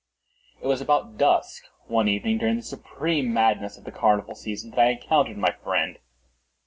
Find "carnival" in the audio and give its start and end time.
3.91-4.33